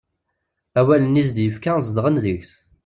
[0.79, 2.51] Awalen i as-d-yefka zedɣen deg-s.